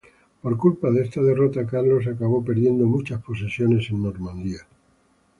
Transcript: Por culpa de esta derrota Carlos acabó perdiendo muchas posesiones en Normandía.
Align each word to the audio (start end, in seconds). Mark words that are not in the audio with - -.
Por 0.41 0.57
culpa 0.57 0.89
de 0.89 1.03
esta 1.03 1.21
derrota 1.21 1.63
Carlos 1.67 2.07
acabó 2.07 2.43
perdiendo 2.43 2.87
muchas 2.87 3.21
posesiones 3.21 3.87
en 3.91 4.01
Normandía. 4.01 4.65